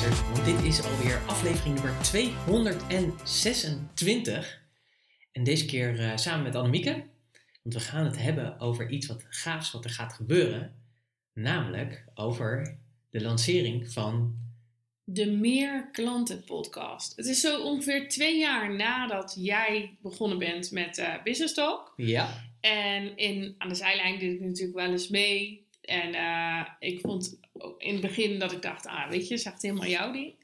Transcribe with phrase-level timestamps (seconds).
[0.00, 4.62] luistert, want dit is alweer aflevering nummer 226.
[5.32, 7.04] En deze keer uh, samen met Annemieke,
[7.62, 10.74] want we gaan het hebben over iets wat gaafs wat er gaat gebeuren.
[11.32, 12.78] Namelijk over
[13.10, 14.36] de lancering van
[15.04, 17.16] de Meer Klanten podcast.
[17.16, 21.92] Het is zo ongeveer twee jaar nadat jij begonnen bent met uh, Business Talk.
[21.96, 22.44] Ja.
[22.60, 25.66] En in, aan de zijlijn deed ik natuurlijk wel eens mee.
[25.80, 27.38] En uh, ik vond
[27.78, 30.34] in het begin dat ik dacht, ah weet je, is echt helemaal jouw ding.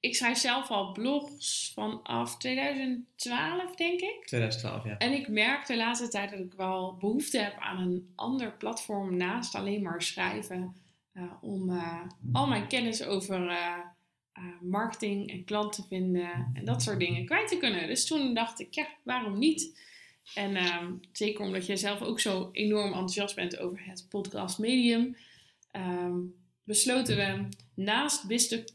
[0.00, 4.24] Ik schrijf zelf al blogs vanaf 2012, denk ik.
[4.26, 4.98] 2012, ja.
[4.98, 9.16] En ik merk de laatste tijd dat ik wel behoefte heb aan een ander platform
[9.16, 10.74] naast alleen maar schrijven.
[11.14, 12.00] Uh, om uh,
[12.32, 13.78] al mijn kennis over uh,
[14.60, 17.86] marketing en klanten vinden en dat soort dingen kwijt te kunnen.
[17.86, 19.86] Dus toen dacht ik, ja, waarom niet?
[20.34, 25.16] En ehm, zeker omdat jij zelf ook zo enorm enthousiast bent over het podcast medium,
[25.72, 26.34] um,
[26.64, 28.26] besloten we naast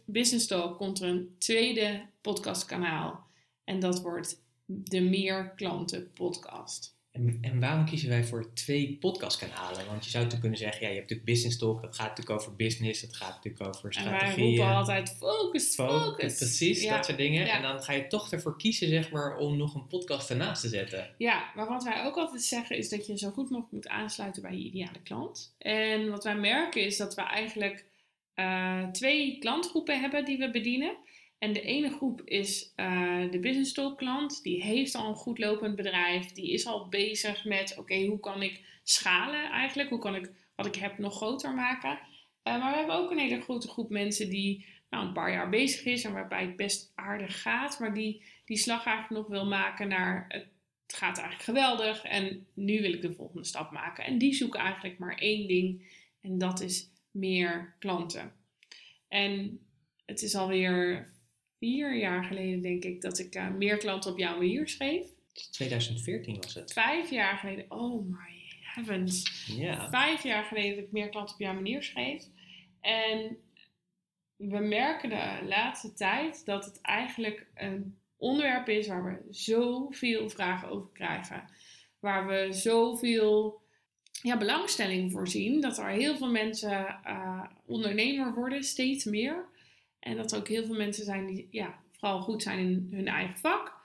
[0.06, 3.28] Business Talk komt er een tweede podcastkanaal.
[3.64, 6.98] En dat wordt de Meer Klanten Podcast.
[7.14, 9.86] En, en, waarom kiezen wij voor twee podcastkanalen?
[9.86, 12.40] Want je zou natuurlijk kunnen zeggen, ja, je hebt natuurlijk Business Talk, dat gaat natuurlijk
[12.40, 14.30] over business, dat gaat natuurlijk over strategie.
[14.30, 16.38] En wij roepen altijd focus, focus.
[16.38, 17.48] Precies, dat soort dingen.
[17.48, 20.68] En dan ga je toch ervoor kiezen, zeg maar, om nog een podcast ernaast te
[20.68, 21.10] zetten.
[21.18, 24.42] Ja, maar wat wij ook altijd zeggen is dat je zo goed mogelijk moet aansluiten
[24.42, 25.56] bij je ideale klant.
[25.58, 27.86] En wat wij merken is dat we eigenlijk
[28.36, 30.96] uh, twee klantgroepen hebben die we bedienen.
[31.44, 34.44] En de ene groep is uh, de business talk klant.
[34.44, 36.32] Die heeft al een goed lopend bedrijf.
[36.32, 39.90] Die is al bezig met, oké, hoe kan ik schalen eigenlijk?
[39.90, 41.92] Hoe kan ik wat ik heb nog groter maken?
[41.92, 45.50] Uh, maar we hebben ook een hele grote groep mensen die nou, een paar jaar
[45.50, 47.80] bezig is en waarbij het best aardig gaat.
[47.80, 52.82] Maar die die slag eigenlijk nog wil maken naar, het gaat eigenlijk geweldig en nu
[52.82, 54.04] wil ik de volgende stap maken.
[54.04, 58.34] En die zoeken eigenlijk maar één ding en dat is meer klanten.
[59.08, 59.60] En
[60.06, 61.12] het is alweer
[61.64, 65.06] vier jaar geleden, denk ik, dat ik uh, meer klanten op jouw manier schreef.
[65.52, 66.74] 2014 was het.
[66.74, 67.66] Vijf jaar geleden.
[67.72, 69.46] Oh my heavens.
[69.90, 72.24] Vijf jaar geleden dat ik meer klanten op jouw manier schreef.
[72.82, 73.38] En
[74.36, 80.70] we merken de laatste tijd dat het eigenlijk een onderwerp is waar we zoveel vragen
[80.70, 81.44] over krijgen.
[82.00, 83.62] Waar we zoveel
[84.22, 85.62] ja, belangstelling voor zien.
[85.62, 89.52] Dat er heel veel mensen uh, ondernemer worden, steeds meer.
[90.04, 93.08] En dat er ook heel veel mensen zijn die ja, vooral goed zijn in hun
[93.08, 93.82] eigen vak.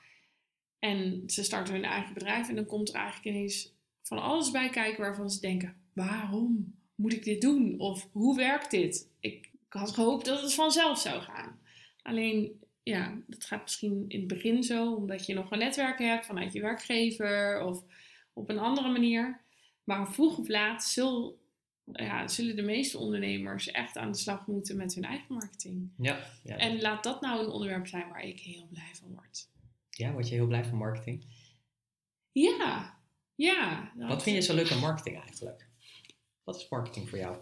[0.78, 4.68] En ze starten hun eigen bedrijf en dan komt er eigenlijk ineens van alles bij
[4.68, 7.80] kijken waarvan ze denken: waarom moet ik dit doen?
[7.80, 9.10] Of hoe werkt dit?
[9.20, 11.60] Ik, had gehoopt dat het vanzelf zou gaan.
[12.02, 16.26] Alleen, ja, dat gaat misschien in het begin zo, omdat je nog een netwerk hebt
[16.26, 17.84] vanuit je werkgever of
[18.32, 19.40] op een andere manier.
[19.84, 21.38] Maar vroeg of laat zul,
[21.92, 25.90] ja, zullen de meeste ondernemers echt aan de slag moeten met hun eigen marketing.
[25.96, 26.56] Ja, ja.
[26.56, 29.48] En laat dat nou een onderwerp zijn waar ik heel blij van word.
[29.90, 31.24] Ja, word je heel blij van marketing?
[32.32, 32.98] Ja,
[33.34, 33.92] ja.
[33.96, 35.68] Wat vind je zo leuk aan marketing eigenlijk?
[36.44, 37.38] Wat is marketing voor jou?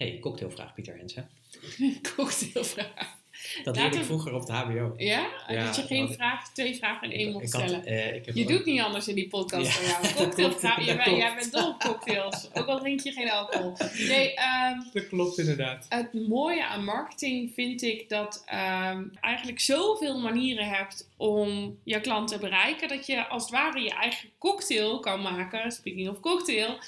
[0.00, 1.30] hey, cocktailvraag Pieter Hensen.
[2.16, 3.18] cocktailvraag.
[3.64, 4.94] Dat leerde ik vroeger op de HBO.
[4.96, 5.28] Ja?
[5.48, 7.88] ja dat je geen vraag, twee vragen in één mocht stellen.
[7.88, 10.14] Uh, ik heb je doet niet anders in die podcast van jou.
[10.24, 10.84] Cocktailvraag.
[10.84, 12.48] jij, jij bent dol op cocktails.
[12.54, 13.76] Ook al drink je geen alcohol.
[14.08, 14.34] Nee,
[14.72, 15.86] um, dat klopt inderdaad.
[15.88, 22.28] Het mooie aan marketing vind ik dat um, eigenlijk zoveel manieren hebt om je klant
[22.28, 22.88] te bereiken.
[22.88, 25.72] Dat je als het ware je eigen cocktail kan maken.
[25.72, 26.78] Speaking of cocktail.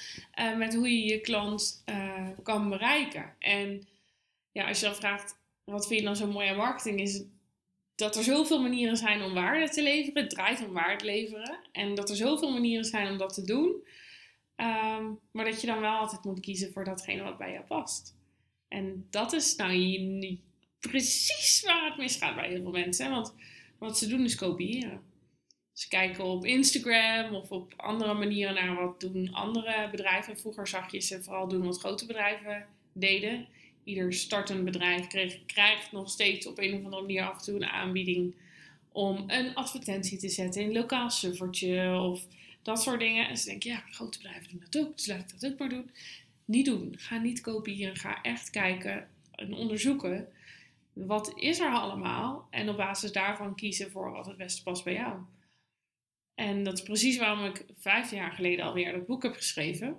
[0.40, 3.34] Uh, met hoe je je klant uh, kan bereiken.
[3.38, 3.86] En
[4.52, 7.24] ja, als je dan vraagt wat vind je dan zo mooi aan marketing is
[7.94, 10.22] dat er zoveel manieren zijn om waarde te leveren.
[10.22, 11.58] Het draait om waarde leveren.
[11.72, 13.86] En dat er zoveel manieren zijn om dat te doen.
[14.56, 18.16] Um, maar dat je dan wel altijd moet kiezen voor datgene wat bij jou past.
[18.68, 20.40] En dat is nou niet
[20.80, 23.10] precies waar het misgaat bij heel veel mensen.
[23.10, 23.34] Want
[23.78, 25.00] wat ze doen is kopiëren.
[25.72, 30.38] Ze kijken op Instagram of op andere manieren naar wat doen andere bedrijven.
[30.38, 33.48] Vroeger zag je ze vooral doen wat grote bedrijven deden
[33.84, 35.06] ieder startend bedrijf
[35.46, 38.34] krijgt nog steeds op een of andere manier af en toe een aanbieding
[38.92, 42.26] om een advertentie te zetten in een lokaal servertje of
[42.62, 43.28] dat soort dingen.
[43.28, 45.68] En ze denken, ja, grote bedrijven doen dat ook, dus laat ik dat ook maar
[45.68, 45.90] doen.
[46.44, 46.94] Niet doen.
[46.98, 47.96] Ga niet kopiëren.
[47.96, 50.28] Ga echt kijken en onderzoeken.
[50.92, 52.46] Wat is er allemaal?
[52.50, 55.20] En op basis daarvan kiezen voor wat het beste past bij jou.
[56.34, 59.96] En dat is precies waarom ik vijf jaar geleden alweer dat boek heb geschreven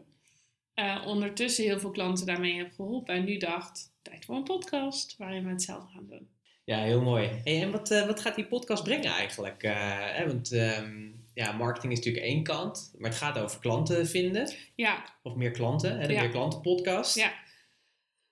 [0.75, 3.15] uh, ondertussen heel veel klanten daarmee heb geholpen.
[3.15, 6.29] En nu dacht, tijd voor een podcast waarin we hetzelfde gaan doen.
[6.65, 7.29] Ja, heel mooi.
[7.43, 9.63] Hey, en wat, uh, wat gaat die podcast brengen eigenlijk?
[9.63, 14.53] Uh, want um, ja, marketing is natuurlijk één kant, maar het gaat over klanten vinden.
[14.75, 15.05] Ja.
[15.23, 16.21] Of meer klanten, hè, de ja.
[16.21, 17.15] Meer Klanten podcast.
[17.15, 17.33] Ja.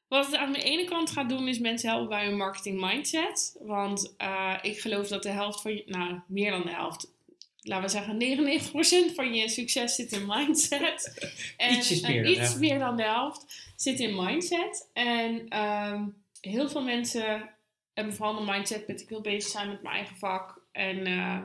[0.08, 3.58] Wat het aan de ene kant gaat doen, is mensen helpen bij hun marketing mindset.
[3.60, 4.16] Want
[4.62, 7.14] ik geloof dat de helft van je, nou meer dan de helft,
[7.62, 11.30] laten we zeggen 99% van je succes zit in mindset.
[11.58, 14.90] En, iets, meer, dan, iets meer dan de helft zit in mindset.
[14.94, 17.50] En um, heel veel mensen
[17.94, 20.62] hebben vooral een mindset met ik wil bezig zijn met mijn eigen vak.
[20.72, 21.44] En uh,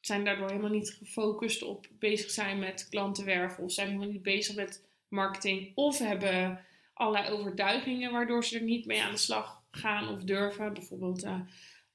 [0.00, 3.64] zijn daardoor helemaal niet gefocust op bezig zijn met klantenwerven.
[3.64, 5.72] Of zijn helemaal niet bezig met marketing.
[5.74, 6.60] Of hebben
[6.94, 10.72] allerlei overtuigingen waardoor ze er niet mee aan de slag gaan of durven.
[10.72, 11.40] Bijvoorbeeld, uh,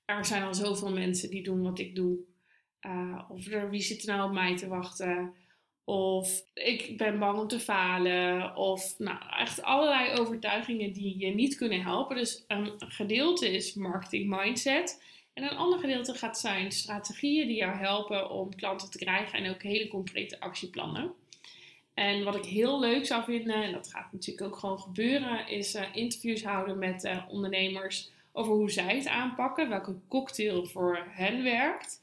[0.05, 2.17] er zijn al zoveel mensen die doen wat ik doe.
[2.81, 5.33] Uh, of er, wie zit nou op mij te wachten?
[5.83, 8.55] Of ik ben bang om te falen.
[8.55, 12.15] Of nou, echt allerlei overtuigingen die je niet kunnen helpen.
[12.15, 15.03] Dus een gedeelte is marketing mindset.
[15.33, 19.39] En een ander gedeelte gaat zijn strategieën die jou helpen om klanten te krijgen.
[19.39, 21.13] En ook hele concrete actieplannen.
[21.93, 25.75] En wat ik heel leuk zou vinden, en dat gaat natuurlijk ook gewoon gebeuren, is
[25.75, 31.43] uh, interviews houden met uh, ondernemers over hoe zij het aanpakken, welke cocktail voor hen
[31.43, 32.01] werkt.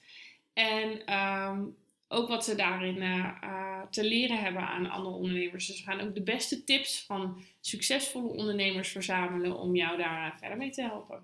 [0.55, 1.77] En um,
[2.09, 5.67] ook wat ze daarin uh, te leren hebben aan andere ondernemers.
[5.67, 10.59] Dus we gaan ook de beste tips van succesvolle ondernemers verzamelen om jou daar verder
[10.59, 11.21] mee te helpen.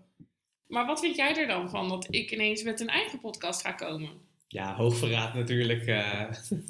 [0.67, 3.73] Maar wat vind jij er dan van dat ik ineens met een eigen podcast ga
[3.73, 4.11] komen?
[4.49, 5.85] Ja, hoogverraad natuurlijk.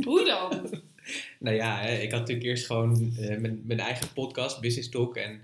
[0.04, 0.82] Hoe dan?
[1.38, 5.16] nou ja, ik had natuurlijk eerst gewoon mijn, mijn, eigen podcast, Business Talk.
[5.16, 5.40] En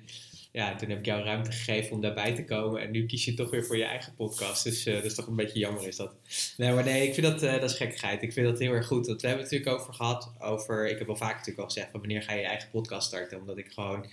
[0.57, 2.81] ja, toen heb ik jou ruimte gegeven om daarbij te komen.
[2.81, 4.65] En nu kies je toch weer voor je eigen podcast.
[4.65, 6.15] Dus uh, dat is toch een beetje jammer is dat.
[6.57, 8.23] Nee, maar nee, ik vind dat, uh, dat is gekkigheid.
[8.23, 9.07] Ik vind dat heel erg goed.
[9.07, 10.33] Want we hebben het natuurlijk over gehad.
[10.39, 13.07] Over, ik heb wel vaak natuurlijk al gezegd, van wanneer ga je je eigen podcast
[13.07, 13.39] starten?
[13.39, 14.07] Omdat ik gewoon...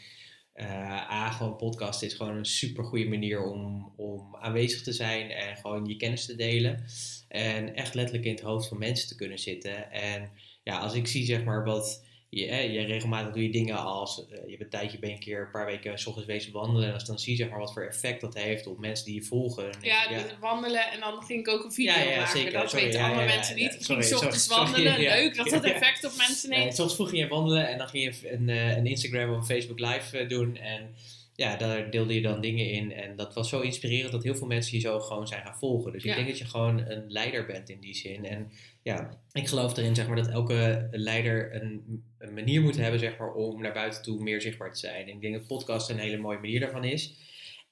[0.61, 5.57] A, gewoon podcast is gewoon een super goede manier om, om aanwezig te zijn en
[5.57, 6.85] gewoon je kennis te delen.
[7.27, 9.91] En echt letterlijk in het hoofd van mensen te kunnen zitten.
[9.91, 10.29] En
[10.63, 12.03] ja, als ik zie zeg maar wat
[12.33, 15.41] je, je regelmatig doe je dingen als uh, je hebt een tijdje ben een keer
[15.41, 17.73] een paar weken s ochtends wezen wandelen en als dan zie je zeg maar wat
[17.73, 19.69] voor effect dat heeft op mensen die je volgen.
[19.81, 20.25] Ja, ja.
[20.39, 22.37] wandelen en dan ging ik ook een video ja, ja, maken.
[22.37, 22.51] Zeker.
[22.51, 23.73] Dat sorry, weten andere mensen niet.
[23.73, 26.75] Ik ging s ochtends wandelen, leuk dat dat effect op mensen heeft.
[26.75, 29.45] soms vroeg ging je wandelen en dan ging je een, uh, een Instagram of een
[29.45, 30.95] Facebook live uh, doen en
[31.35, 32.91] ja, daar deelde je dan dingen in.
[32.91, 35.91] En dat was zo inspirerend dat heel veel mensen je zo gewoon zijn gaan volgen.
[35.91, 38.25] Dus ik denk dat je gewoon een leider bent in die zin.
[38.25, 38.51] En
[38.83, 43.17] ja, ik geloof erin zeg maar, dat elke leider een, een, manier moet hebben zeg
[43.17, 45.07] maar, om naar buiten toe meer zichtbaar te zijn.
[45.07, 47.15] En ik denk dat podcast een hele mooie manier daarvan is.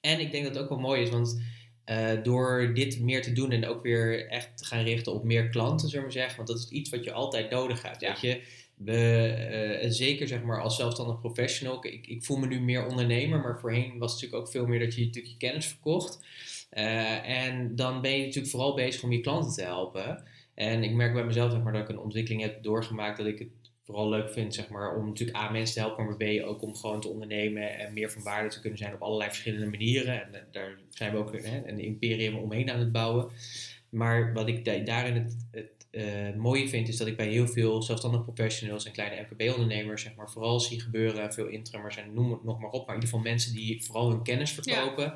[0.00, 1.42] En ik denk dat het ook wel mooi is, want
[1.86, 5.48] uh, door dit meer te doen en ook weer echt te gaan richten op meer
[5.48, 6.36] klanten, zullen we zeggen.
[6.36, 8.00] Want dat is iets wat je altijd nodig hebt.
[8.00, 8.08] Ja.
[8.08, 8.42] Weet je?
[8.74, 13.40] We, uh, zeker zeg maar als zelfstandig professional, ik, ik voel me nu meer ondernemer,
[13.40, 16.24] maar voorheen was het natuurlijk ook veel meer dat je natuurlijk je kennis verkocht.
[16.72, 20.24] Uh, en dan ben je natuurlijk vooral bezig om je klanten te helpen.
[20.54, 23.38] En ik merk bij mezelf zeg maar, dat ik een ontwikkeling heb doorgemaakt dat ik
[23.38, 23.48] het
[23.84, 26.76] vooral leuk vind zeg maar, om natuurlijk A mensen te helpen, maar B ook om
[26.76, 30.22] gewoon te ondernemen en meer van waarde te kunnen zijn op allerlei verschillende manieren.
[30.22, 33.30] En daar zijn we ook hè, een imperium omheen aan het bouwen.
[33.88, 37.82] Maar wat ik daarin het, het uh, mooie vind, is dat ik bij heel veel
[37.82, 42.44] zelfstandige professionals en kleine MKB-ondernemers, zeg maar, vooral zie gebeuren, veel intrummers en noem het
[42.44, 45.14] nog maar op, maar in ieder geval mensen die vooral hun kennis verkopen,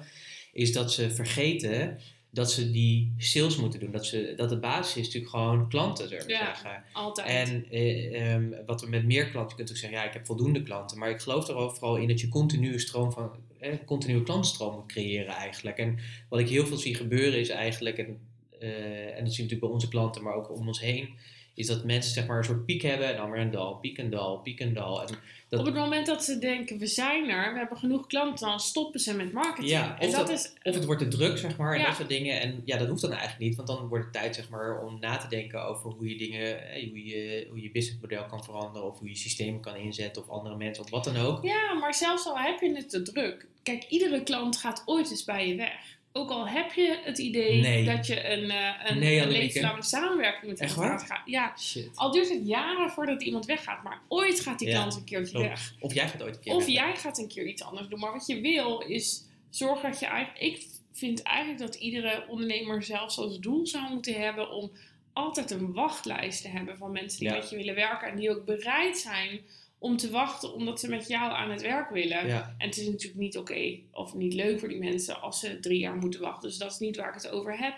[0.52, 1.98] is dat ze vergeten
[2.30, 3.90] dat ze die sales moeten doen.
[3.90, 6.82] Dat, ze, dat de basis is natuurlijk gewoon klanten, zullen we ja, zeggen.
[6.92, 7.48] altijd.
[7.48, 10.26] En eh, um, wat we met meer klanten, je kunt ook zeggen, ja, ik heb
[10.26, 10.98] voldoende klanten.
[10.98, 14.74] Maar ik geloof er ook vooral in dat je continue stroom van, eh, continue klantenstroom
[14.74, 15.78] moet creëren eigenlijk.
[15.78, 18.18] En wat ik heel veel zie gebeuren is eigenlijk, en
[18.66, 21.14] en dat zien we natuurlijk bij onze klanten, maar ook om ons heen,
[21.56, 23.98] is dat mensen zeg maar een soort piek hebben en dan weer een dal, piek
[23.98, 25.00] en dal, piek en dal.
[25.02, 25.14] En
[25.48, 25.60] dat...
[25.60, 29.00] Op het moment dat ze denken, we zijn er, we hebben genoeg klanten, dan stoppen
[29.00, 29.68] ze met marketing.
[29.68, 30.52] Ja, of, dat, is...
[30.62, 32.40] of het wordt te druk, zeg maar, en dat soort dingen.
[32.40, 35.00] En ja, dat hoeft dan eigenlijk niet, want dan wordt het tijd, zeg maar, om
[35.00, 36.58] na te denken over hoe je dingen,
[36.88, 40.56] hoe je, hoe je businessmodel kan veranderen, of hoe je systeem kan inzetten, of andere
[40.56, 41.44] mensen, of wat dan ook.
[41.44, 43.46] Ja, maar zelfs al heb je het te druk.
[43.62, 47.84] Kijk, iedere klant gaat ooit eens bij je weg ook al heb je het idee
[47.84, 51.22] dat je een, uh, een, nee, een levenslange samenwerking met iemand gaat.
[51.24, 51.90] Ja, Shit.
[51.94, 55.74] al duurt het jaren voordat iemand weggaat, maar ooit gaat die klant een keertje weg.
[55.80, 57.98] Of jij gaat ooit een keer Of jij gaat een keer iets anders doen.
[57.98, 60.44] Maar wat je wil is zorgen dat je eigenlijk.
[60.44, 64.70] Ik vind eigenlijk dat iedere ondernemer zelfs als doel zou moeten hebben om
[65.12, 68.44] altijd een wachtlijst te hebben van mensen die met je willen werken en die ook
[68.44, 69.40] bereid zijn
[69.86, 72.18] om te wachten omdat ze met jou aan het werk willen.
[72.18, 75.78] En het is natuurlijk niet oké of niet leuk voor die mensen als ze drie
[75.78, 76.48] jaar moeten wachten.
[76.48, 77.74] Dus dat is niet waar ik het over heb.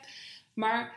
[0.55, 0.97] Maar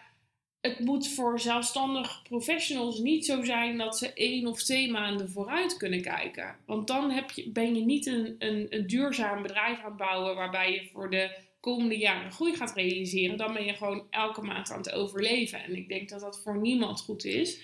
[0.62, 5.78] het moet voor zelfstandig professionals niet zo zijn dat ze één of twee maanden vooruit
[5.78, 6.56] kunnen kijken.
[6.66, 10.36] Want dan heb je, ben je niet een, een, een duurzaam bedrijf aan het bouwen
[10.36, 13.38] waarbij je voor de komende jaren groei gaat realiseren.
[13.38, 15.64] Dan ben je gewoon elke maand aan het overleven.
[15.64, 17.60] En ik denk dat dat voor niemand goed is.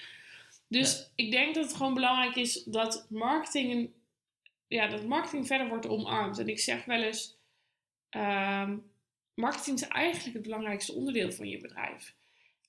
[0.67, 3.89] Dus ik denk dat het gewoon belangrijk is dat marketing
[4.67, 6.39] ja, dat marketing verder wordt omarmd.
[6.39, 7.37] En ik zeg wel eens,
[8.09, 8.77] ehm,
[9.33, 12.15] marketing is eigenlijk het belangrijkste onderdeel van je bedrijf.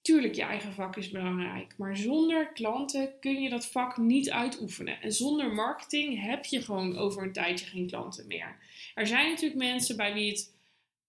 [0.02, 5.00] Tuurlijk, je eigen vak is belangrijk, maar zonder klanten kun je dat vak niet uitoefenen.
[5.00, 8.56] En zonder marketing heb je gewoon over een tijdje geen klanten meer.
[8.94, 10.56] Er zijn natuurlijk mensen bij wie het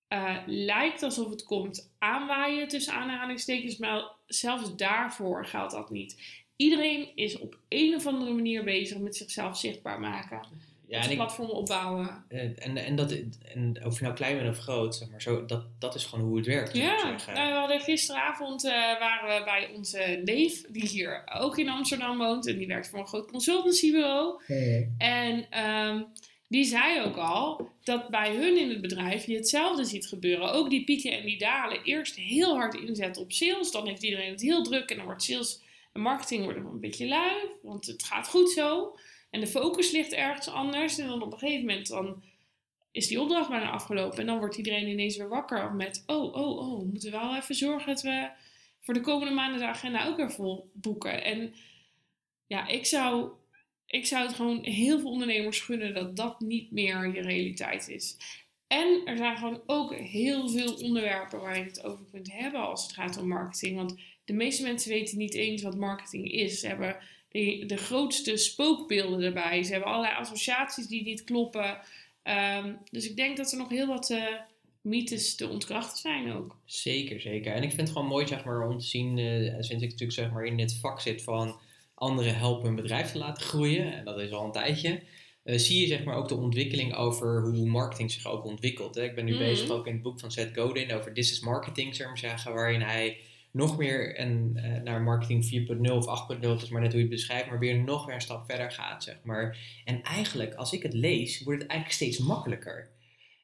[0.10, 6.18] uh, lijkt alsof het komt aanwaaien tussen aanhalingstekens, maar zelfs daarvoor geldt dat niet.
[6.60, 10.40] Iedereen is op een of andere manier bezig met zichzelf zichtbaar maken.
[10.88, 12.24] Ja, en platform opbouwen.
[12.28, 13.12] Eh, en, en, dat,
[13.54, 16.26] en of je nou klein bent of groot, zeg maar, zo, dat, dat is gewoon
[16.26, 16.76] hoe het werkt.
[16.76, 21.70] Ja, nou, we hadden gisteravond uh, waren we bij onze neef, die hier ook in
[21.70, 22.48] Amsterdam woont.
[22.48, 24.42] En die werkt voor een groot consultancybureau.
[24.46, 24.90] Hey.
[24.98, 26.06] En um,
[26.48, 30.52] die zei ook al dat bij hun in het bedrijf je hetzelfde ziet gebeuren.
[30.52, 31.84] Ook die pieken en die dalen.
[31.84, 33.72] Eerst heel hard inzetten op sales.
[33.72, 34.90] Dan heeft iedereen het heel druk.
[34.90, 35.68] En dan wordt sales
[36.00, 37.36] marketing worden een beetje lui.
[37.62, 38.98] Want het gaat goed zo.
[39.30, 40.98] En de focus ligt ergens anders.
[40.98, 42.24] En dan op een gegeven moment dan
[42.92, 44.20] is die opdracht bijna afgelopen.
[44.20, 46.04] En dan wordt iedereen ineens weer wakker met...
[46.06, 48.30] Oh, oh, oh, we moeten wel even zorgen dat we
[48.80, 51.24] voor de komende maanden de agenda ook weer vol boeken.
[51.24, 51.54] En
[52.48, 53.32] ja, ik zou
[53.90, 58.18] ik zou het gewoon heel veel ondernemers gunnen dat dat niet meer je realiteit is.
[58.68, 62.84] En er zijn gewoon ook heel veel onderwerpen waar je het over kunt hebben als
[62.84, 63.76] het gaat om marketing.
[63.76, 63.96] Want
[64.30, 66.60] de meeste mensen weten niet eens wat marketing is.
[66.60, 66.98] Ze hebben
[67.30, 69.64] de, de grootste spookbeelden erbij.
[69.64, 71.78] Ze hebben allerlei associaties die niet kloppen.
[72.24, 74.24] Ehm, dus ik denk dat er nog heel wat uh,
[74.82, 76.58] mythes te ontkrachten zijn ook.
[76.66, 77.54] Zeker, zeker.
[77.54, 80.12] En ik vind het gewoon mooi zeg maar, om te zien, uh, sinds ik natuurlijk
[80.12, 81.60] zeg maar, in het vak zit van
[81.96, 85.02] anderen helpen hun bedrijf te laten groeien, en dat is al een tijdje,
[85.44, 88.96] uh, zie je zeg maar ook de ontwikkeling over hoe marketing zich ook ontwikkelt.
[88.96, 89.04] Hè?
[89.04, 89.44] Ik ben nu mhm.
[89.44, 92.54] bezig ook in het boek van Seth Godin over This is Marketing, zeg maar zeggen,
[92.54, 93.18] waarin hij
[93.52, 97.08] nog meer en, uh, naar marketing 4.0 of 8.0, dat is maar net hoe je
[97.08, 99.58] het beschrijft, maar weer nog weer een stap verder gaat, zeg maar.
[99.86, 102.90] En eigenlijk, als ik het lees, wordt het eigenlijk steeds makkelijker.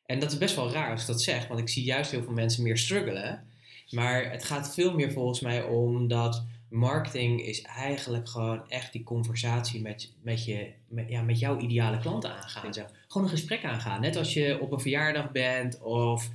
[0.05, 2.23] En dat is best wel raar als ik dat zeg, want ik zie juist heel
[2.23, 3.43] veel mensen meer struggelen.
[3.89, 9.03] Maar het gaat veel meer volgens mij om dat marketing is eigenlijk gewoon echt die
[9.03, 10.71] conversatie met, met, je,
[11.07, 12.73] ja, met jouw ideale klanten aangaan.
[12.73, 12.85] Zeg.
[13.07, 14.01] Gewoon een gesprek aangaan.
[14.01, 16.29] Net als je op een verjaardag bent of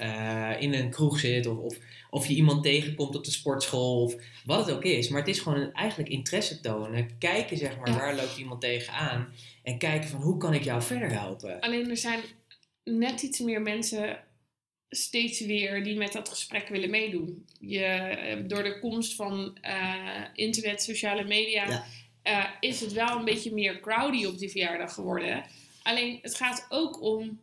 [0.00, 1.76] uh, in een kroeg zit of, of,
[2.10, 5.08] of je iemand tegenkomt op de sportschool of wat het ook is.
[5.08, 7.18] Maar het is gewoon eigenlijk interesse tonen.
[7.18, 9.32] Kijken zeg maar waar loopt iemand tegenaan
[9.62, 11.60] en kijken van hoe kan ik jou verder helpen.
[11.60, 12.20] Alleen er zijn
[12.84, 14.18] net iets meer mensen
[14.88, 17.46] steeds weer die met dat gesprek willen meedoen.
[17.60, 21.84] Je, eh, door de komst van uh, internet, sociale media,
[22.24, 25.44] uh, is het wel een beetje meer crowdy op die verjaardag geworden.
[25.82, 27.40] Alleen het gaat ook om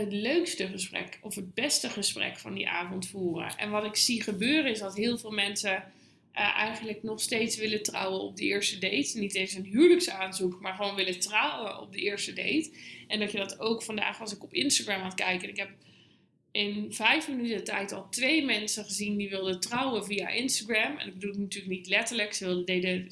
[0.00, 3.56] het leukste gesprek of het beste gesprek van die avond voeren.
[3.56, 5.84] En wat ik zie gebeuren is dat heel veel mensen
[6.32, 9.18] eigenlijk nog steeds willen trouwen op de eerste date.
[9.18, 12.70] Niet eens een huwelijksaanzoek, maar gewoon willen trouwen op de eerste date.
[13.08, 15.42] En dat je dat ook vandaag was ik op Instagram aan het kijken.
[15.42, 15.70] En ik heb
[16.50, 20.98] in vijf minuten tijd al twee mensen gezien die wilden trouwen via Instagram.
[20.98, 22.32] En dat bedoel ik natuurlijk niet letterlijk.
[22.32, 23.08] Ze wilden, deden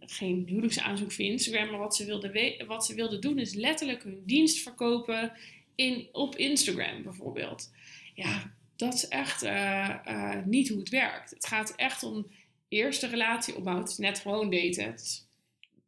[0.00, 1.70] geen huwelijksaanzoek via Instagram.
[1.70, 5.32] Maar wat ze, wilden wat ze wilden doen is letterlijk hun dienst verkopen
[5.74, 7.70] in, op Instagram bijvoorbeeld.
[8.14, 11.30] Ja, dat is echt uh, uh, niet hoe het werkt.
[11.30, 12.26] Het gaat echt om
[12.68, 13.84] eerste relatie opbouwen.
[13.84, 14.94] Het is net gewoon daten.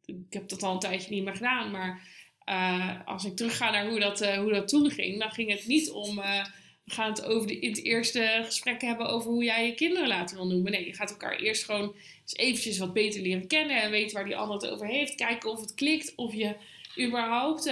[0.05, 2.07] ik heb dat al een tijdje niet meer gedaan, maar
[2.45, 5.89] uh, als ik terugga naar hoe dat, hoe dat toen ging, dan ging het niet
[5.89, 6.15] om.
[6.15, 10.07] We gaan het over de, in het eerste gesprek hebben over hoe jij je kinderen
[10.07, 10.71] later wil noemen.
[10.71, 11.95] Nee, je gaat elkaar eerst gewoon
[12.33, 15.15] eventjes wat beter leren kennen en weten waar die ander het over heeft.
[15.15, 16.55] Kijken of het klikt, of je
[16.99, 17.71] überhaupt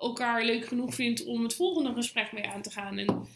[0.00, 2.98] elkaar leuk genoeg vindt om het volgende gesprek mee aan te gaan.
[2.98, 3.26] En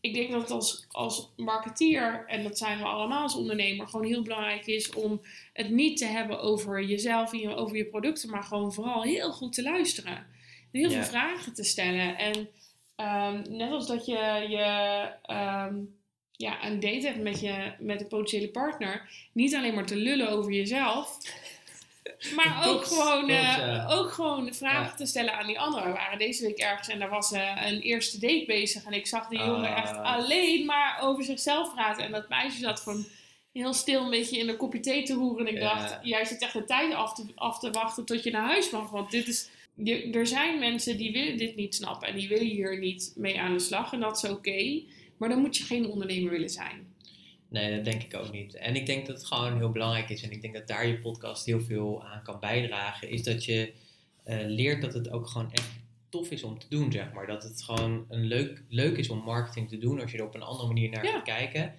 [0.00, 4.06] ik denk dat het als, als marketeer, en dat zijn we allemaal als ondernemer, gewoon
[4.06, 5.20] heel belangrijk is om
[5.52, 9.52] het niet te hebben over jezelf en over je producten, maar gewoon vooral heel goed
[9.52, 10.16] te luisteren.
[10.72, 12.16] En heel veel vragen te stellen.
[12.16, 12.48] En
[12.96, 15.98] um, net als dat je, je um,
[16.32, 20.30] ja, een date hebt met, je, met een potentiële partner, niet alleen maar te lullen
[20.30, 21.18] over jezelf.
[22.34, 25.88] Maar ook, gewoon, uh, ook gewoon vragen te stellen aan die anderen.
[25.88, 28.84] We waren deze week ergens en daar was uh, een eerste date bezig.
[28.84, 30.14] En ik zag die jongen echt ah.
[30.14, 32.04] alleen maar over zichzelf praten.
[32.04, 33.06] En dat meisje zat van
[33.52, 35.46] heel stil een beetje in een kopje thee te roeren.
[35.46, 38.30] En ik dacht, jij zit echt de tijd af te, af te wachten tot je
[38.30, 38.90] naar huis mag.
[38.90, 42.08] Want dit is, je, er zijn mensen die willen dit niet snappen.
[42.08, 43.92] En die willen hier niet mee aan de slag.
[43.92, 44.82] En dat is oké.
[45.16, 46.89] maar dan moet je geen ondernemer willen zijn.
[47.50, 48.54] Nee, dat denk ik ook niet.
[48.54, 50.22] En ik denk dat het gewoon heel belangrijk is.
[50.22, 53.08] En ik denk dat daar je podcast heel veel aan kan bijdragen.
[53.08, 53.72] Is dat je
[54.26, 55.70] uh, leert dat het ook gewoon echt
[56.08, 57.26] tof is om te doen, zeg maar.
[57.26, 60.34] Dat het gewoon een leuk, leuk is om marketing te doen als je er op
[60.34, 61.12] een andere manier naar ja.
[61.12, 61.74] gaat kijken.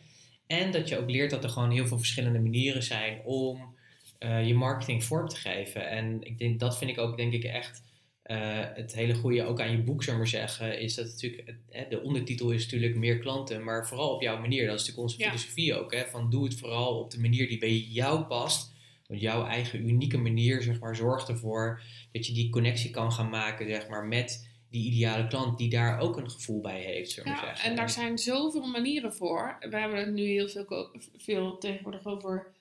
[0.47, 3.75] En dat je ook leert dat er gewoon heel veel verschillende manieren zijn om
[4.17, 5.89] eh, je marketing vorm te geven.
[5.89, 7.83] En ik denk, dat vind ik ook denk ik echt
[8.31, 11.89] eh, het hele goede ook aan je boek, zou maar zeggen, is dat natuurlijk, het,
[11.89, 14.65] de ondertitel is natuurlijk meer klanten, maar vooral op jouw manier.
[14.65, 17.57] Dat is natuurlijk onze filosofie ook, hè, van doe het vooral op de manier die
[17.57, 18.73] bij jou past.
[19.07, 23.29] Want jouw eigen unieke manier, zeg maar, zorgt ervoor dat je die connectie kan gaan
[23.29, 27.31] maken, zeg maar, met die ideale klant die daar ook een gevoel bij heeft, zullen
[27.31, 27.69] ja, zeggen.
[27.69, 29.57] En daar zijn zoveel manieren voor.
[29.69, 32.53] We hebben het nu heel veel, veel tegenwoordig over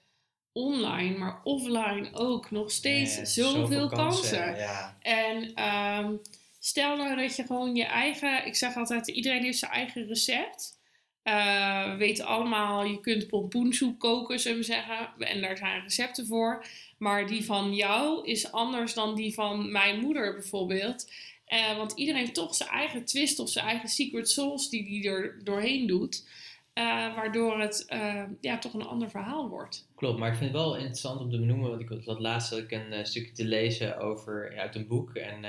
[0.60, 4.56] online, maar offline ook nog steeds zoveel, kansen.
[4.56, 4.96] Ja.
[5.00, 6.14] En ehm,
[6.58, 10.78] stel nou dat je gewoon je eigen, ik zeg altijd, iedereen heeft zijn eigen recept.
[11.24, 15.08] Uh, we weten allemaal, je kunt pompoensoep koken, zullen we zeggen.
[15.18, 16.64] En daar zijn recepten voor.
[16.98, 21.10] Maar die van jou is anders dan die van mijn moeder bijvoorbeeld.
[21.48, 25.08] Uh, want iedereen heeft toch zijn eigen twist of zijn eigen secret sauce die die
[25.08, 26.24] er doorheen doet.
[26.80, 29.88] Uh, waardoor het uh, ja, toch een ander verhaal wordt.
[29.94, 32.70] Klopt, maar ik vind het wel interessant om te benoemen, want ik had laatst ik
[32.70, 35.14] een uh, stukje te lezen over, uit een boek.
[35.14, 35.42] En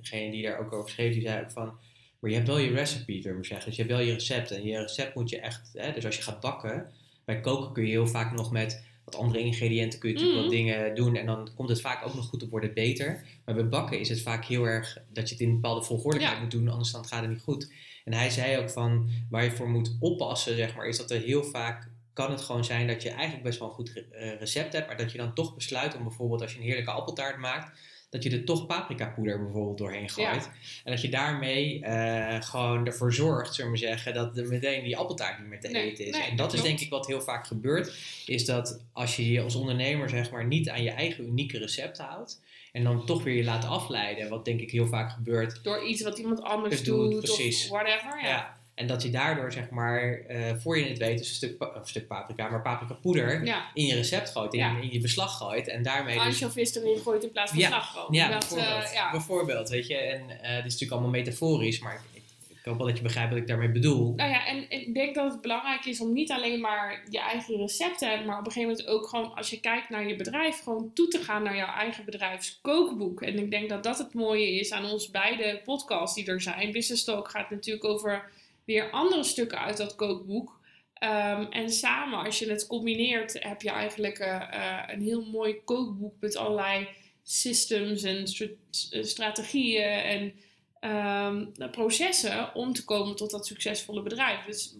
[0.00, 1.78] degene die daar ook over schreef, die zei ook van,
[2.20, 3.66] maar je hebt wel je recipe, wil ik zeggen.
[3.66, 4.50] Dus je hebt wel je recept.
[4.50, 6.90] En je recept moet je echt, hè, dus als je gaat bakken,
[7.24, 10.48] bij koken kun je heel vaak nog met wat andere ingrediënten kun je natuurlijk Mhm.
[10.50, 11.16] wat dingen doen.
[11.16, 13.24] En dan komt het vaak ook nog goed op worden beter.
[13.44, 16.36] Maar bij bakken is het vaak heel erg dat je het in een bepaalde volgordelijkheid
[16.36, 16.42] Ja.
[16.42, 17.72] moet doen, anders dan gaat het niet goed.
[18.04, 21.20] En hij zei ook van, waar je voor moet oppassen, zeg maar, is dat er
[21.20, 24.72] heel vaak kan het gewoon zijn dat je eigenlijk best wel een goed eh, recept
[24.72, 27.78] hebt, maar dat je dan toch besluit om bijvoorbeeld als je een heerlijke appeltaart maakt,
[28.10, 30.50] dat je er toch paprikapoeder bijvoorbeeld doorheen gooit.
[30.84, 34.84] En dat je daarmee eh, gewoon ervoor zorgt, zullen we maar zeggen, dat er meteen
[34.84, 36.12] die appeltaart niet meer te Nee, eten is.
[36.12, 36.66] nee, en dat dat is klopt.
[36.68, 37.94] denk ik wat heel vaak gebeurt,
[38.26, 41.98] is dat als je je als ondernemer zeg maar niet aan je eigen unieke recept
[41.98, 42.40] houdt,
[42.72, 46.02] en dan toch weer je laat afleiden, wat denk ik heel vaak gebeurt, Door iets
[46.02, 47.64] wat iemand anders doet, doet, precies.
[47.64, 48.18] of whatever.
[48.22, 48.28] Ja.
[48.28, 48.58] ja.
[48.80, 51.86] En dat je daardoor, zeg maar, eh, voor je het weet, dus een stuk, een
[51.86, 53.70] stuk paprika, maar paprika poeder ja.
[53.74, 54.78] in je recept gooit, in, Ja.
[54.80, 55.68] in je beslag gooit.
[55.68, 56.24] En daarmee dus...
[56.24, 58.14] Anchovies erin gooit in plaats van Ja, slagroom.
[58.14, 59.10] Ja, Dat, eh, bijvoorbeeld, ja.
[59.10, 59.96] bijvoorbeeld, weet je.
[59.96, 63.30] En eh dit is natuurlijk allemaal metaforisch, maar ik, ik, hoop wel dat je begrijpt
[63.30, 64.14] wat ik daarmee bedoel.
[64.14, 67.56] Nou ja, en ik denk dat het belangrijk is om niet alleen maar je eigen
[67.56, 70.16] recept te hebben, maar op een gegeven moment ook gewoon, als je kijkt naar je
[70.16, 73.22] bedrijf, gewoon toe te gaan naar jouw eigen bedrijfskookboek.
[73.22, 76.72] En ik denk dat dat het mooie is aan ons beide podcasts die er zijn.
[76.72, 80.60] Business Talk gaat natuurlijk over weer andere stukken uit dat kookboek.
[80.94, 85.60] Ehm, en samen, als je het combineert, heb je eigenlijk eh, eh, een heel mooi
[85.64, 86.88] kookboek met allerlei
[87.22, 90.32] systems en eh, strategieën en
[90.80, 94.44] ehm, processen om te komen tot dat succesvolle bedrijf.
[94.44, 94.74] Dus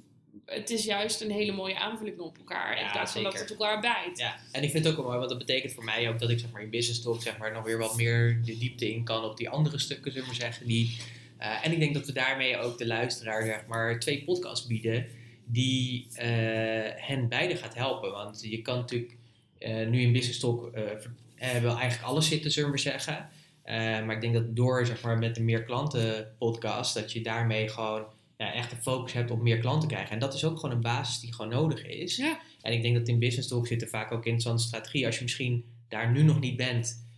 [0.44, 2.76] het is juist een hele mooie aanvulling op elkaar.
[2.76, 4.18] Ja, in plaats van dat het elkaar bijt.
[4.18, 6.30] Ja, en ik vind het ook wel mooi, want dat betekent voor mij ook dat
[6.30, 9.04] ik zeg maar in business talk zeg maar nog weer wat meer de diepte in
[9.04, 10.66] kan op die andere stukken, zullen we zeggen.
[10.66, 10.96] Die,
[11.40, 15.06] eh, en ik denk dat we daarmee ook de luisteraar zeg maar twee podcasts bieden
[15.44, 16.28] die eh,
[16.96, 18.10] hen beide gaat helpen.
[18.10, 19.16] Want je kan natuurlijk
[19.58, 20.70] eh, nu in business talk
[21.38, 23.28] eigenlijk alles zitten, zullen we zeggen.
[23.64, 27.68] Maar ik denk dat door zeg maar met de meer klanten podcast, dat je daarmee
[27.68, 28.04] gewoon
[28.38, 30.10] ja, echt een focus hebt op meer klanten krijgen.
[30.10, 32.16] En dat is ook gewoon een basis die gewoon nodig is.
[32.16, 32.40] Ja.
[32.62, 35.06] En ik denk dat in business talk zit er vaak ook interessante strategie.
[35.06, 37.09] Als je misschien daar nu nog niet bent,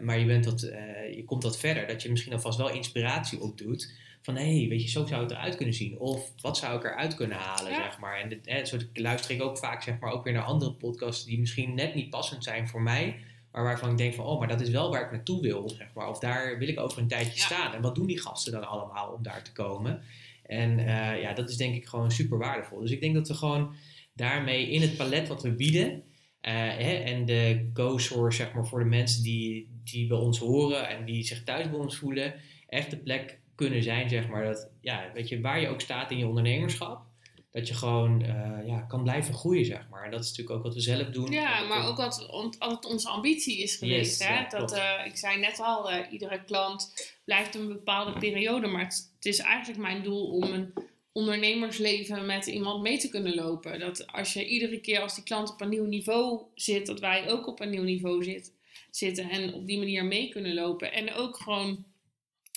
[0.00, 3.40] maar je, bent wat, eh, je komt wat verder, dat je misschien alvast wel inspiratie
[3.40, 3.92] opdoet.
[4.22, 5.98] Van hé, hey, weet je, zo zou het eruit kunnen zien.
[5.98, 7.82] Of wat zou ik eruit kunnen halen, Ja.
[7.82, 8.20] zeg maar.
[8.20, 11.24] En dit, hè, zo luister ik ook vaak, zeg maar, ook weer naar andere podcasts
[11.24, 13.16] die misschien net niet passend zijn voor mij.
[13.52, 15.88] Maar waarvan ik denk van, oh, maar dat is wel waar ik naartoe wil, zeg
[15.94, 16.08] maar.
[16.08, 17.44] Of daar wil ik over een tijdje Ja.
[17.44, 17.74] staan.
[17.74, 20.02] En wat doen die gasten dan allemaal om daar te komen?
[20.46, 22.80] En eh, ja, dat is denk ik gewoon super waardevol.
[22.80, 23.74] Dus ik denk dat we gewoon
[24.12, 26.02] daarmee in het palet wat we bieden...
[26.42, 30.88] eh, hè, en de go-source, zeg maar, voor de mensen die, die bij ons horen...
[30.88, 32.34] en die zich thuis bij ons voelen...
[32.68, 34.44] echt de plek kunnen zijn, zeg maar.
[34.44, 37.02] Dat, ja, weet je, waar je ook staat in je ondernemerschap...
[37.50, 40.04] dat je gewoon eh, ja, kan blijven groeien, zeg maar.
[40.04, 41.30] En dat is natuurlijk ook wat we zelf doen.
[41.32, 44.18] Ja, maar ook wat on- altijd onze ambitie is geweest.
[44.18, 44.34] Yes, hè?
[44.34, 48.66] ja, dat, eh, ik zei net al, iedere klant blijft een bepaalde periode.
[48.66, 50.72] Maar het, het is eigenlijk mijn doel om een
[51.12, 53.78] ondernemersleven met iemand mee te kunnen lopen.
[53.80, 57.30] Dat als je iedere keer als die klant op een nieuw niveau zit, dat wij
[57.30, 58.52] ook op een nieuw niveau zit,
[58.90, 59.30] zitten.
[59.30, 60.92] En op die manier mee kunnen lopen.
[60.92, 61.84] En ook gewoon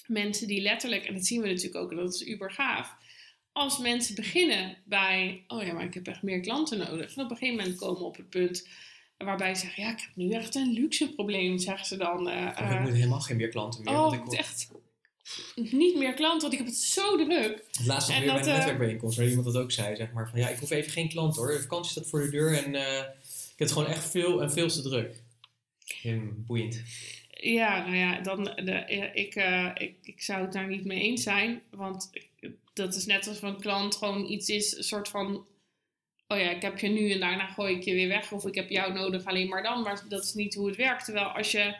[0.07, 2.95] mensen die letterlijk, en dat zien we natuurlijk ook, en dat is uber gaaf.
[3.51, 7.15] Als mensen beginnen bij, oh ja, maar ik heb echt meer klanten nodig.
[7.15, 8.67] En op een gegeven moment komen op het punt
[9.17, 12.29] waarbij ze zeggen, ja, ik heb nu echt een luxe probleem, zeggen ze dan.
[12.29, 13.93] eh, Of ik eh, moet helemaal geen meer klanten meer.
[13.93, 14.71] oh, want ik moet echt
[15.55, 17.63] niet meer klanten, want ik heb het zo druk.
[17.71, 20.29] Het laatste En weer bij een eh, netwerkbijeenkomst, waar iemand dat ook zei, zeg maar,
[20.29, 22.75] van ja, ik hoef even geen klant hoor, de vakantie staat voor de deur en
[22.75, 25.23] eh, ik heb het gewoon echt veel en veel te druk.
[26.01, 26.81] Heel boeiend.
[27.29, 31.23] Ja, nou ja, dan, de, ik, eh, ik, ik zou het daar niet mee eens
[31.23, 31.61] zijn.
[31.69, 32.09] Want
[32.73, 35.45] dat is net als van een klant gewoon iets is, een soort van
[36.27, 38.31] oh ja, ik heb je nu en daarna gooi ik je weer weg.
[38.31, 39.81] Of ik heb jou nodig alleen maar dan.
[39.81, 41.05] Maar dat is niet hoe het werkt.
[41.05, 41.75] Terwijl als je...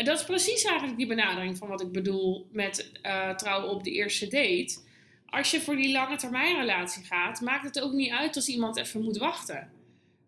[0.00, 3.84] En dat is precies eigenlijk die benadering van wat ik bedoel met uh, trouwen op
[3.84, 4.78] de eerste date.
[5.26, 8.76] Als je voor die lange termijn relatie gaat, maakt het ook niet uit als iemand
[8.76, 9.70] even moet wachten.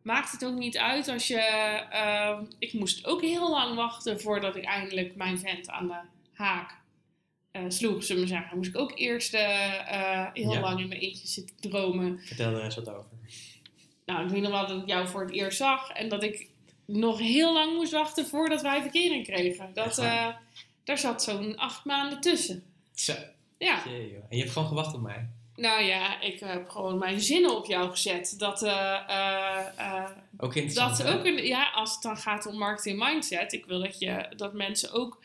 [0.02, 1.82] Maakt het ook niet uit als je...
[1.92, 6.00] Uh, ik moest ook heel lang wachten voordat ik eindelijk mijn vent aan de
[6.32, 6.76] haak
[7.52, 8.56] uh, sloeg, zullen we zeggen.
[8.56, 10.60] Moest ik ook eerst uh, heel ja.
[10.60, 12.20] lang in mijn eentje zitten dromen.
[12.20, 13.10] Vertel er eens wat over.
[14.06, 16.50] Nou, ik weet nog wel dat ik jou voor het eerst zag en dat ik
[16.92, 19.70] nog heel lang moest wachten voordat wij verkering kregen.
[19.74, 20.28] Dat, uh,
[20.84, 22.64] daar zat zo'n acht maanden tussen.
[22.94, 23.14] Zo.
[23.58, 23.82] Ja.
[23.84, 25.28] Jee, en je hebt gewoon gewacht op mij.
[25.54, 28.34] Nou ja, ik heb gewoon mijn zinnen op jou gezet.
[28.38, 30.96] Dat, uh, ook interessant.
[30.96, 33.52] Dat ook een, ja, als het dan gaat om marketing mindset.
[33.52, 35.24] Ik wil dat, je, dat mensen ook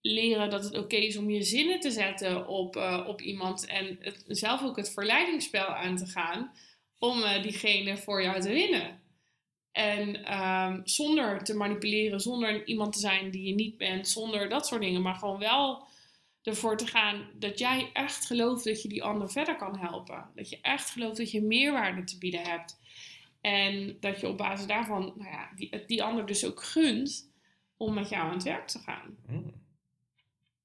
[0.00, 3.66] leren dat het oké is om je zinnen te zetten op, uh, op iemand.
[3.66, 6.52] En het, zelf ook het verleidingsspel aan te gaan
[6.98, 9.00] om diegene voor jou te winnen.
[9.76, 14.66] En um, zonder te manipuleren, zonder iemand te zijn die je niet bent, zonder dat
[14.66, 15.02] soort dingen.
[15.02, 15.86] Maar gewoon wel
[16.42, 20.30] ervoor te gaan dat jij echt gelooft dat je die ander verder kan helpen.
[20.34, 22.78] Dat je echt gelooft dat je meerwaarde te bieden hebt.
[23.40, 27.30] En dat je op basis daarvan nou ja, die, die ander dus ook gunt
[27.76, 29.16] om met jou aan het werk te gaan.
[29.26, 29.52] Mm.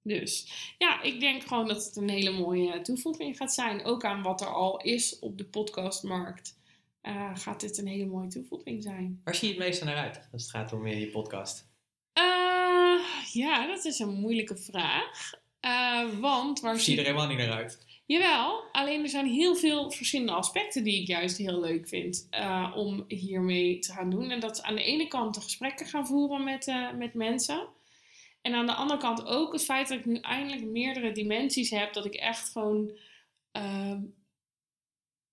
[0.03, 3.83] Dus ja, ik denk gewoon dat het een hele mooie toevoeging gaat zijn.
[3.83, 6.59] Ook aan wat er al is op de podcastmarkt.
[7.03, 9.21] Uh, gaat dit een hele mooie toevoeging zijn.
[9.23, 11.69] Waar zie je het meeste naar uit als het gaat om je podcast?
[12.19, 12.99] Uh,
[13.31, 15.31] ja, dat is een moeilijke vraag.
[15.65, 17.85] Uh, want waar zie je er helemaal niet naar uit?
[18.05, 22.27] Jawel, alleen er zijn heel veel verschillende aspecten die ik juist heel leuk vind
[22.75, 24.29] om hiermee te gaan doen.
[24.29, 27.67] En dat is aan de ene kant de gesprekken gaan voeren met, met mensen.
[28.41, 31.93] En aan de andere kant ook het feit dat ik nu eindelijk meerdere dimensies heb.
[31.93, 32.91] Dat ik echt gewoon
[33.57, 33.97] uh,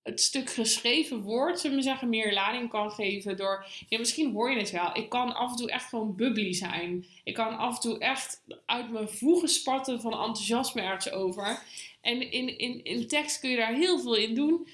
[0.09, 3.37] het stuk geschreven woord, zullen we zeggen, meer lading kan geven.
[3.37, 4.89] Door, ja, misschien hoor je het wel.
[4.93, 7.05] Ik kan af en toe echt gewoon bubbly zijn.
[7.23, 11.63] Ik kan af en toe echt uit mijn voegen spatten van enthousiasme ergens over.
[12.01, 14.67] En in, in, in tekst kun je daar heel veel in doen.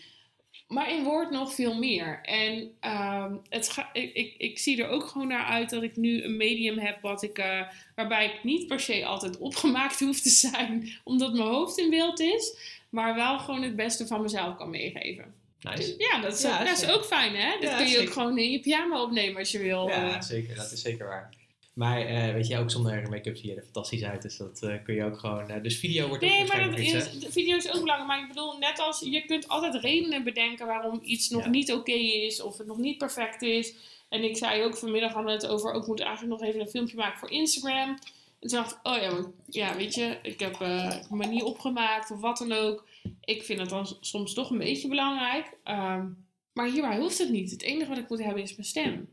[0.67, 2.21] Maar in woord nog veel meer.
[2.21, 5.95] En uh, het ga, ik, ik, ik, zie er ook gewoon naar uit dat ik
[5.95, 7.62] nu een medium heb wat ik, uh,
[7.95, 12.19] waarbij ik niet per se altijd opgemaakt hoef te zijn, omdat mijn hoofd in beeld
[12.19, 12.58] is,
[12.95, 15.34] maar wel gewoon het beste van mezelf kan meegeven.
[15.60, 15.77] Nice.
[15.77, 17.51] Dus ja, dat is, ja, dat is ook fijn hè.
[17.51, 18.08] Dat Ja, kun je zeker.
[18.08, 19.88] ook gewoon in je pyjama opnemen als je wil.
[19.88, 20.55] Ja, zeker.
[20.55, 21.29] Dat is zeker waar.
[21.73, 24.21] Maar eh, weet je, ook zonder make-up zie je er fantastisch uit.
[24.21, 25.49] Dus dat eh, kun je ook gewoon...
[25.49, 28.08] eh, dus video wordt ook Nee, maar dat is, de video is ook belangrijk.
[28.08, 31.49] Maar ik bedoel, net als je kunt altijd redenen bedenken waarom iets nog Ja.
[31.49, 33.73] niet oké is of het nog niet perfect is.
[34.10, 36.95] En ik zei ook vanmiddag we het over, ook moet eigenlijk nog even een filmpje
[36.95, 37.97] maken voor Instagram.
[38.45, 42.38] En dacht oh ja, ja, weet je, ik heb eh, me niet opgemaakt of wat
[42.38, 42.88] dan ook.
[43.21, 45.58] Ik vind het dan soms toch een beetje belangrijk.
[45.63, 46.08] Ehm,
[46.53, 47.51] maar hierbij hoeft het niet.
[47.51, 49.10] Het enige wat ik moet hebben is mijn stem.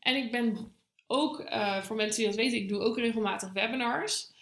[0.00, 0.72] En ik ben
[1.06, 4.32] ook, eh, voor mensen die dat weten, ik doe ook regelmatig webinars.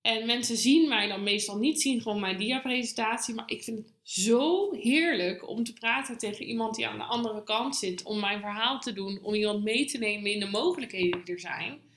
[0.00, 3.34] En mensen zien mij dan meestal niet, zien gewoon mijn diapresentatie.
[3.34, 7.42] Maar ik vind het zo heerlijk om te praten tegen iemand die aan de andere
[7.42, 8.02] kant zit.
[8.02, 11.40] Om mijn verhaal te doen, om iemand mee te nemen in de mogelijkheden die er
[11.40, 11.88] zijn.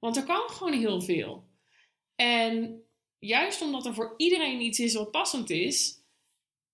[0.00, 1.48] Want er kan gewoon heel veel.
[2.14, 2.82] En
[3.18, 6.02] juist omdat er voor iedereen iets is wat passend is,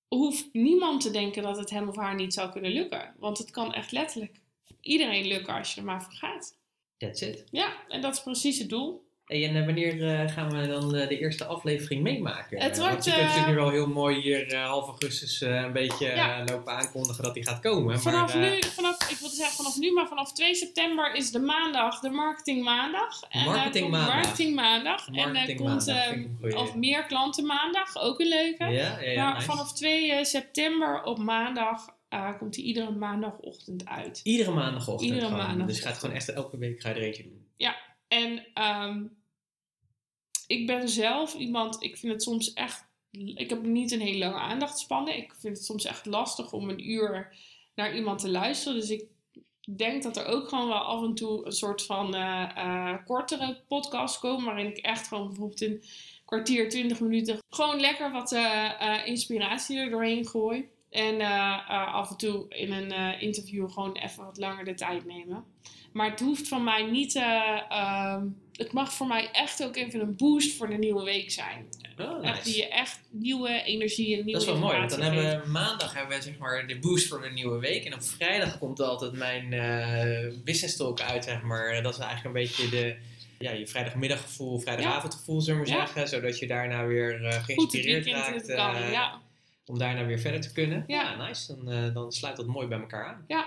[0.08, 3.14] hoeft niemand te denken dat het hem of haar niet zou kunnen lukken.
[3.18, 4.40] Want het kan echt letterlijk
[4.80, 6.58] iedereen lukken als je er maar voor gaat.
[6.98, 7.44] That's it.
[7.50, 9.05] Ja, en dat is precies het doel.
[9.26, 12.60] Hey, en eh, wanneer eh, gaan we dan eh, de eerste aflevering meemaken?
[12.60, 16.06] Het wordt, Want je kunt natuurlijk nu wel heel mooi hier half augustus een beetje
[16.06, 16.44] Ja.
[16.44, 18.00] lopen aankondigen dat die gaat komen.
[18.00, 21.38] Vanaf maar, nu, vanaf, ik wilde zeggen vanaf nu, maar vanaf 2 september is de
[21.38, 23.22] maandag de Marketing Maandag.
[23.28, 24.14] En, Marketing Maandag.
[24.14, 25.10] Marketing Maandag.
[25.10, 28.64] Marketing komt Maandag, of meer klanten maandag, ook een leuke.
[28.64, 29.46] Ja, ja, ja, maar nice.
[29.46, 31.94] vanaf 2 eh, september op maandag
[32.38, 34.20] komt hij iedere maandagochtend uit.
[34.22, 35.00] Iedere maandagochtend.
[35.00, 35.36] Iedere gewoon.
[35.38, 35.68] maandagochtend.
[35.68, 37.44] Dus je gaat gewoon echt elke week ga je er eentje doen.
[38.08, 39.04] En ehm,
[40.46, 42.84] ik ben zelf iemand, ik vind het soms echt,
[43.34, 45.16] ik heb niet een hele lange aandachtspannen.
[45.16, 47.36] Ik vind het soms echt lastig om een uur
[47.74, 48.80] naar iemand te luisteren.
[48.80, 49.04] Dus ik
[49.76, 53.62] denk dat er ook gewoon wel af en toe een soort van eh, eh, kortere
[53.68, 54.44] podcast komen.
[54.44, 55.82] Waarin ik echt gewoon bijvoorbeeld in een
[56.24, 60.68] kwartier, twintig minuten gewoon lekker wat eh, inspiratie er doorheen gooi.
[60.90, 64.74] En eh, eh, af en toe in een eh, interview gewoon even wat langer de
[64.74, 65.44] tijd nemen.
[65.92, 67.14] Maar het hoeft van mij niet.
[67.14, 68.22] eh, ehm,
[68.52, 71.66] het mag voor mij echt ook even een boost voor de nieuwe week zijn.
[72.00, 75.00] Oh, Echt die je echt nieuwe energie en nieuwe Dat is wel mooi, want dan
[75.00, 77.84] hebben we maandag hebben we zeg maar de boost voor de nieuwe week.
[77.84, 79.48] En op vrijdag komt altijd mijn
[80.44, 81.82] business talk uit, zeg maar.
[81.82, 82.96] Dat is eigenlijk een beetje de,
[83.38, 85.86] ja, je vrijdagmiddaggevoel, vrijdagavondgevoel, zullen we maar Ja.
[85.86, 86.08] zeggen.
[86.08, 87.18] Zodat je daarna weer.
[87.32, 88.48] Goed geïnspireerd in raakt.
[88.48, 89.20] eh, ja.
[89.66, 90.84] Om daarna weer verder te kunnen.
[90.86, 91.26] Ja.
[91.26, 91.54] nice.
[91.56, 93.24] Dan, eh, dan sluit dat mooi bij elkaar aan.
[93.26, 93.46] Ja.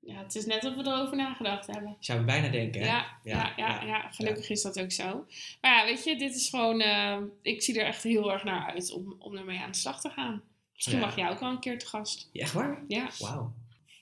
[0.00, 1.96] ja, het is net of we erover nagedacht hebben.
[2.00, 2.86] Zou ik bijna denken, hè?
[2.86, 5.26] Ja, ja, ja, ja, gelukkig is dat ook zo.
[5.60, 6.80] Maar ja, weet je, dit is gewoon...
[6.80, 10.00] eh, ik zie er echt heel erg naar uit om, om ermee aan de slag
[10.00, 10.42] te gaan.
[10.74, 12.28] Misschien mag jij ook wel een keer te gast.
[12.32, 12.84] Ja, echt waar?
[12.88, 13.52] Ja, Wauw.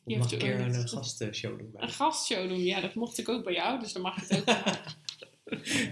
[0.07, 2.63] Je mag een keer er- een eh, gastshow doen bij een gastshow doen.
[2.65, 4.57] Ja, dat mocht ik ook bij jou, dus dan mag ik het ook.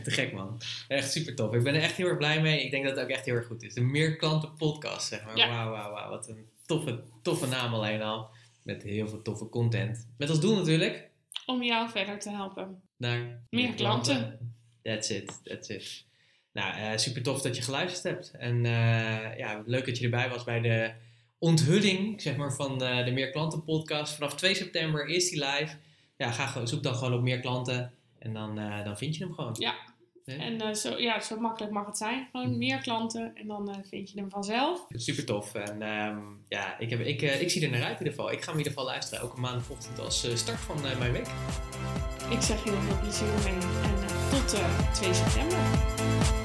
[0.04, 0.60] Te gek man.
[0.88, 1.54] Echt super tof.
[1.54, 2.64] Ik ben er echt heel erg blij mee.
[2.64, 3.74] Ik denk dat het ook echt heel erg goed is.
[3.74, 5.36] De Meer Klanten podcast, zeg maar.
[5.36, 5.48] Ja.
[5.48, 6.10] Wauw, wauw, wauw.
[6.10, 8.28] Wat een toffe, toffe naam alleen al.
[8.62, 10.06] Met heel veel toffe content.
[10.16, 11.08] Met als doel natuurlijk
[11.46, 12.80] Om jou verder te helpen.
[12.96, 14.38] naar Meer klanten.
[14.82, 16.04] That's it, that's it.
[16.52, 18.30] Nou, eh, super tof dat je geluisterd hebt.
[18.30, 20.92] En eh, ja, leuk dat je erbij was bij de
[21.38, 24.14] onthulling zeg maar, van eh, de Meer Klanten podcast.
[24.14, 25.76] Vanaf 2 september is die live.
[26.16, 27.92] Ja, ga, gewoon- zoek dan gewoon op Meer Klanten.
[28.22, 29.56] En dan, eh, dan vind je hem gewoon.
[29.58, 29.74] Ja.
[30.24, 32.28] En eh, zo, ja, zo makkelijk mag het zijn.
[32.32, 34.86] Gewoon meer klanten en dan eh, vind je hem vanzelf.
[34.88, 35.54] Super tof.
[35.54, 38.32] En ehm, ja, ik, heb, ik, ik zie er naar uit in ieder geval.
[38.32, 39.20] Ik ga hem in ieder geval luisteren.
[39.20, 41.26] Elke maandagochtend als start van mijn week.
[42.30, 46.41] Ik zeg heel veel plezier mee en tot eh, 2 september.